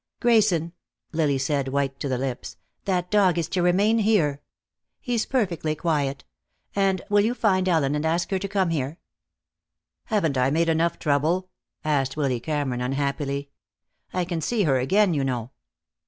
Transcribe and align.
"Grayson," 0.19 0.73
Lily 1.11 1.37
said, 1.37 1.67
white 1.67 1.99
to 1.99 2.09
the 2.09 2.17
lips, 2.17 2.57
"that 2.85 3.11
dog 3.11 3.37
is 3.37 3.47
to 3.49 3.61
remain 3.61 3.99
here. 3.99 4.41
He's 4.99 5.27
perfectly 5.27 5.75
quiet. 5.75 6.23
And, 6.75 7.03
will 7.07 7.23
you 7.23 7.35
find 7.35 7.69
Ellen 7.69 7.93
and 7.93 8.03
ask 8.03 8.31
her 8.31 8.39
to 8.39 8.47
come 8.47 8.71
here?" 8.71 8.97
"Haven't 10.05 10.39
I 10.39 10.49
made 10.49 10.69
enough 10.69 10.97
trouble?" 10.97 11.49
asked 11.85 12.17
Willy 12.17 12.39
Cameron, 12.39 12.81
unhappily. 12.81 13.51
"I 14.11 14.25
can 14.25 14.41
see 14.41 14.63
her 14.63 14.79
again, 14.79 15.13
you 15.13 15.23
know." 15.23 15.51